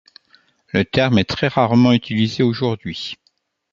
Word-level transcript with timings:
Le 0.69 0.83
terme 0.83 1.19
est 1.19 1.25
très 1.29 1.47
rarement 1.47 1.93
utilisé 1.93 2.41
aujourd'hui. 2.41 3.17